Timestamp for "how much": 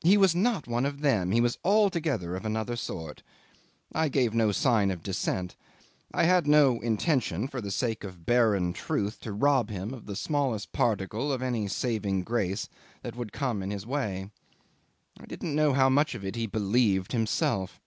15.74-16.14